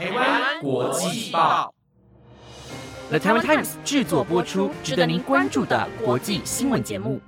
[0.00, 1.74] 台湾国际报
[3.10, 7.20] ，The Taiwan Times 制作播出，值得您关注的国际新闻节目。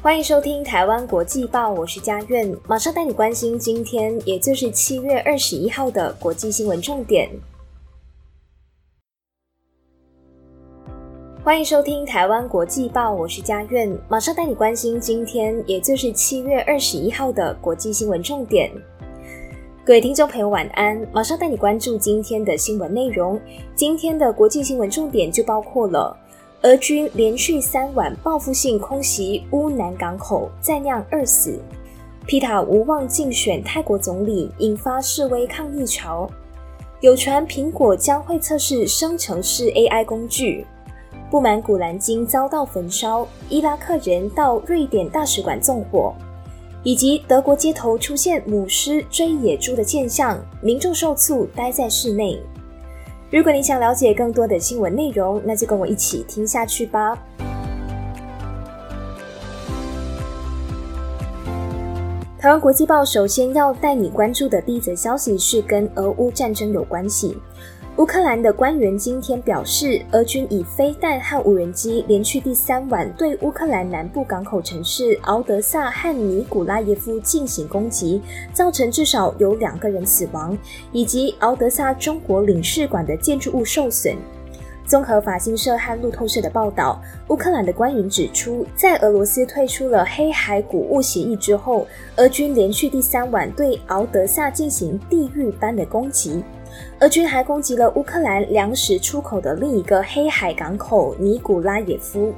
[0.00, 7.28] 欢迎收听台湾国际报，我是佳苑，马上带你关心今天，也就是七月二十一号的国际新闻重点。
[11.44, 18.72] 欢迎收听台湾国际报，我是佳苑，马上带你关心今天，也就是七月二十一号的国际新闻重点。
[19.88, 21.00] 各位听众朋友，晚安！
[21.14, 23.40] 马上带你关注今天的新闻内容。
[23.74, 26.14] 今天的国际新闻重点就包括了：
[26.60, 31.52] 俄军连续三晚报复性空袭乌南港口，再酿二死；
[32.26, 36.28] 皮塔无望竞选泰国总理，引发示威抗议潮；
[37.00, 40.66] 有传苹果将会测试生成式 AI 工具。
[41.30, 46.12] 不满古兰经遭到焚烧，伊拉克人到瑞典大使馆纵火，
[46.82, 52.40] 以及德国街头出现母狮追野猪的现象，民众受促待在室内。
[53.30, 57.18] 如果你想了解更多的新闻内容，那就跟我一起听下去吧。
[62.38, 67.36] 台湾国际报首先要带你关注的第一则消息是跟俄乌战争有关系。
[67.98, 80.56] 乌克兰的官员今天表示，俄军以飞弹和无人机连续第三晚对乌克兰南部港口城市敖德萨和尼古拉耶夫进行攻击，造成至少有两个人死亡，
[80.92, 84.14] 以及敖德萨中国领事馆的建筑物受损。
[84.86, 96.44] 综合法新社和路透社的报道，乌克兰的官员指出，在俄罗斯退出了黑海谷物协议之后，俄军连续第三晚对敖德萨进行地狱般的攻击。
[97.00, 102.32] 俄军还攻击了乌克兰粮食出口的另一个黑海港口尼古拉耶夫。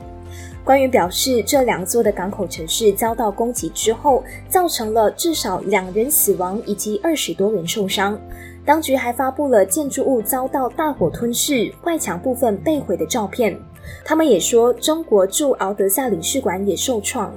[0.62, 8.20] 官员表示，这两座的港口城市遭到攻击之后，造成了至少两人死亡以及二十多人受伤。
[8.64, 13.58] 当局还发布了建筑物遭到大火吞噬、外墙部分被毁的照片。
[14.04, 17.32] 他们也说，中国驻敖德萨领事馆也受创。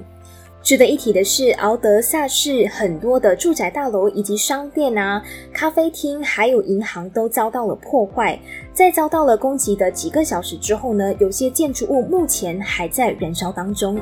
[0.63, 8.39] 值得一提的是，敖德萨市很多的住宅大楼以及商店啊、咖啡厅还有银行都遭到了破坏。
[8.73, 13.99] 在遭到了攻击的几个小时之后呢，有些建筑物目前还在燃烧当中。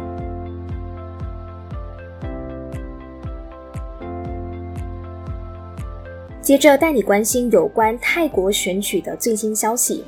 [6.44, 10.04] 接着带你关心有关泰国选举的最新消息。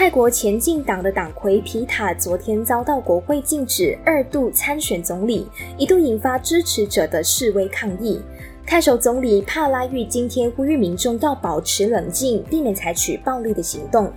[0.00, 5.46] 泰国前进党的党魁皮塔昨天遭到国会禁止二度参选总理，
[5.76, 8.18] 一度引发支持者的示威抗议。
[8.66, 14.10] 泰首总理帕拉育今天呼吁民众要保持冷静，避免采取暴力的行动。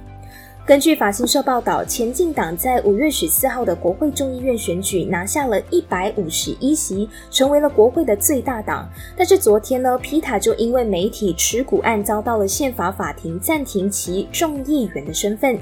[0.66, 8.88] 根据法新社报道，前进党在五月十四号的国会众议院选举拿下了一百五十一席，成为了国会的最大党。
[9.18, 15.59] 但是昨天呢，皮塔就因为媒体持股案遭到了宪法法庭暂停其众议员的身份，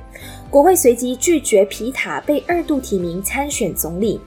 [0.51, 4.21] 国会随即拒绝皮塔被二度提名参选总理。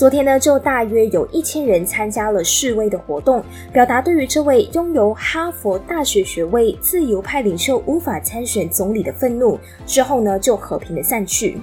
[0.00, 9.58] 昨天呢，就大约有一千人参加了示威的活动，表达对于这位拥有哈佛大学学位、自由派领袖无法参选总理的愤怒。
[9.84, 11.60] 之后呢，就和平的散去。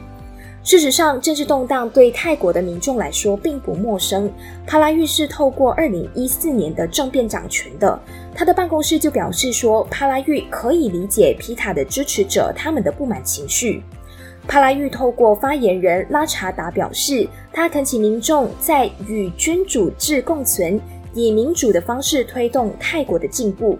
[0.64, 4.32] 事实上，政治动荡对泰国的民众来说并不陌生。
[4.68, 8.00] 帕拉育是透过二零一四年的政变掌权的，
[8.36, 13.82] 他的办公室就表示说，帕拉育可以理解皮塔的支持者他们的不满情绪。
[14.48, 20.80] 帕拉育透过发言人拉查达表示，他恳请民众在与君主制共存，
[21.14, 23.78] 以民主的方式推动泰国的进步。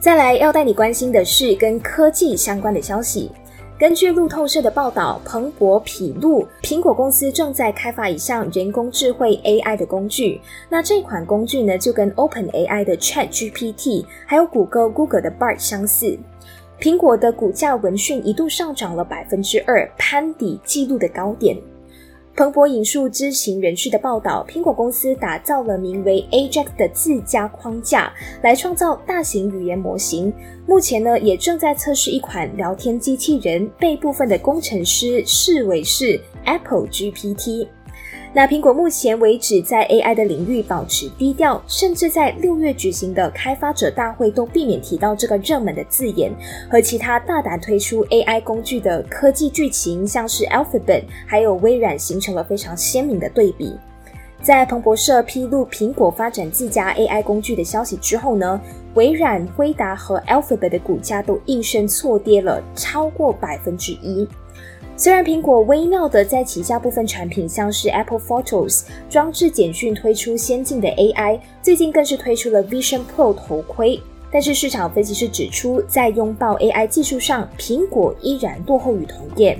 [0.00, 3.30] 再来要带你关心的是跟科技相关的消息。
[3.78, 10.40] 根据路透社的报道，彭博披露，苹果公司正在开发一项人工智慧 AI 的工具。
[10.70, 16.18] 那这款工具呢，就跟 OpenAI 的 ChatGPT，还有谷歌 Google 的 Bard 相似。
[16.80, 21.54] 苹果的股价闻讯一度上涨了百分之二，攀抵纪录的高点。
[22.36, 28.12] 彭博引述知情人士的报道，苹果公司打造了名为 Ajax 的自家框架，
[28.42, 30.30] 来创造大型语言模型。
[30.66, 37.68] 目前呢，也正在测试一款聊天机器人，被部分的工程师视为是 Apple GPT。
[38.32, 46.30] 那苹果目前为止在 AI 的领域保持低调，甚至在六月举行的开发者大会都避免提到这个热门的字眼。
[46.70, 53.74] 和其他大胆推出 AI 工具的科技剧情，像是 Alphabet 还有微软，形成了非常鲜明的对比。
[54.42, 58.60] 在彭博社披露苹果发展自家 AI 工具的消息之后呢，
[58.94, 64.28] 微软、辉达和 Alphabet 的股价都应声错跌了超过百分之一。
[64.98, 74.00] 虽然苹果微妙的在旗下部分产品，像是 Apple Photos 装置简讯推出先进的 AI，最近更是推出了 Vision Pro 头盔，
[74.32, 79.58] 但是市场分析师指出，在拥抱 AI 技术上，苹果依然落后于同业。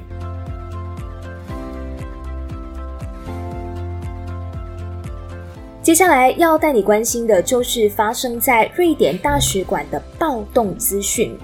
[5.82, 11.38] 接下来要带你关心的就是发生在瑞典大使馆的暴动资讯。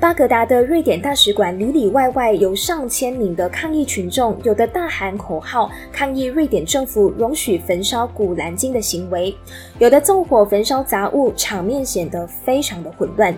[0.00, 9.34] 巴格达的瑞典大使馆里里外外有上千名的抗议群众，有的大喊口号抗议瑞典政府容许焚烧古兰经的行为，
[9.80, 13.34] 有的纵火焚烧杂物，场面显得非常的混乱。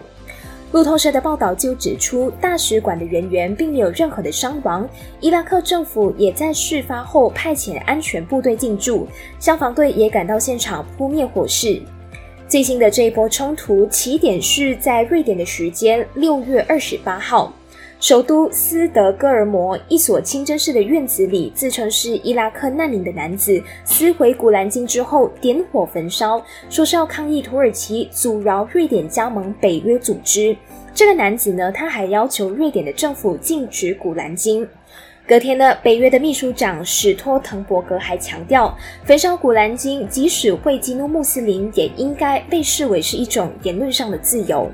[0.73, 4.87] 路透社的报道就指出，大使馆的人员并没有任何的伤亡。
[5.19, 9.09] 伊拉克政府也在事发后派遣安全部队进驻，
[9.39, 11.81] 消防队也赶到现场扑灭火势。
[12.51, 17.55] 最新的这一波冲突起点是在瑞典的时间六月二十八号。
[18.01, 30.57] 首都斯德哥尔摩一所清真寺的院子里，自称是伊拉克难民的男子撕毁《古兰经》之后点火焚烧，说是要抗议土耳其阻挠瑞典加盟北约组织。
[30.93, 34.67] 这个男子呢，他还要求瑞典的政府禁止《古兰经》。
[35.27, 44.69] 隔天呢，北约的秘书长史托滕伯格还强调，焚烧《古兰经》即使会激怒穆斯林，也应该被视为是一种言论上的自由。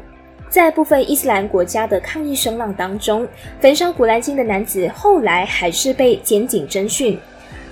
[0.49, 3.29] 在部分伊斯兰国家的抗议声浪当中，
[3.61, 7.19] 焚烧古兰经的男子后来还是被检警侦讯。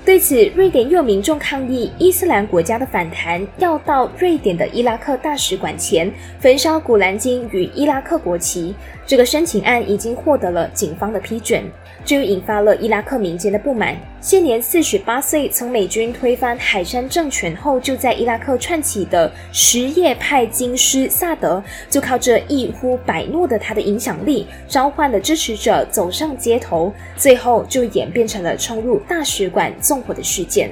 [0.04, 8.74] 对此，瑞典又民众抗议伊斯兰国家的反弹，要到瑞典的伊拉克大使馆前焚烧古兰经与伊拉克国旗。
[9.06, 11.62] 这个申请案已经获得了警方的批准。
[12.06, 13.96] 这又引发了伊拉克民间的不满。
[14.20, 30.70] 现年四十八岁，从美军推翻海山政权后就在伊拉克串起的什叶派经师萨德，就靠着一呼百诺的他的影响力，召唤了支持者走上街头，最后就演变成了冲入大使馆纵火的事件。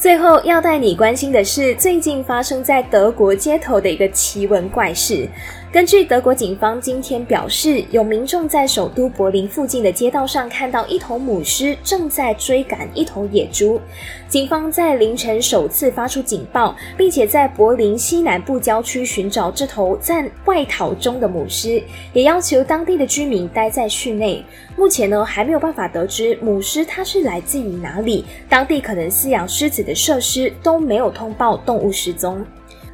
[0.00, 5.28] 最后要带你关心的是，最近发生在德国街头的一个奇闻怪事。
[5.72, 13.80] 根据德国警方今天表示，有民众在首都柏林附近的街道上看到一头母狮正在追赶一头野猪。
[14.26, 21.80] 警方在凌晨首次发出警报，并且在柏林西南部郊区寻找这头在外逃中的母狮，
[22.12, 24.44] 也要求当地的居民待在室内。
[24.76, 32.44] 目前呢，还没有办法得知母狮它是来自于哪里，当地可能饲养狮子的设施都没有通报动物失踪。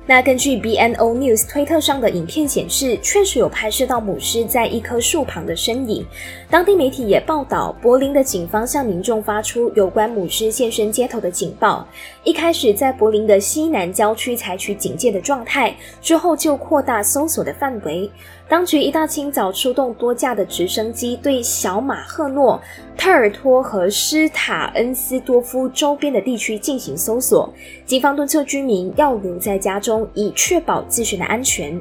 [0.08, 6.06] 那根据 B N O News 推特上的影片显示，确实有拍摄到母狮在一棵树旁的身影。
[6.48, 11.84] 当地媒体也报道，柏林的警方向民众发出有关母狮现身街头的警报。
[12.22, 18.08] 一开始在柏林的西南郊区采取警戒的状态，之后就扩大搜索的范围。
[18.48, 22.60] 当局一大清早出动多架的直升机，对小马赫诺、
[22.96, 27.52] 特尔托和施塔恩斯多夫周边的地区进行搜索。
[27.84, 31.80] 警方敦促居民要留在家中，以确保自身的安全。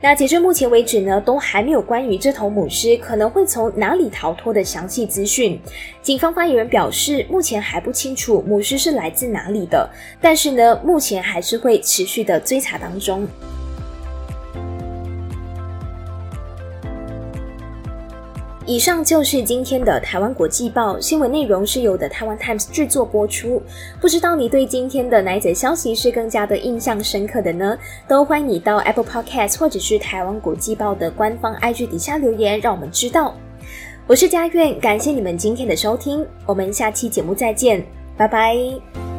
[0.00, 5.56] 那截至目前为止呢，都还没有关于这头母狮可能会从哪里逃脱的详细资讯。
[6.02, 9.88] 警方发言人表示，目前还不清楚母狮是来自哪里的，
[10.20, 13.24] 但是呢，目前还是会持续的追查当中。
[18.72, 23.60] 以上就是今天的台湾国际报新闻内容，是由的台湾 Times 制作播出。
[24.00, 27.76] 不知道你对今天的哪一则消息是更加的印象深刻的呢？
[28.08, 33.34] 都欢迎你到 Apple Podcast 或者是台湾国际报的官方 IG 底下留言，让我们知道。
[34.06, 37.84] 我是佳苑，感谢你们今天的收听，我们下期节目再见，
[38.16, 39.11] 拜拜。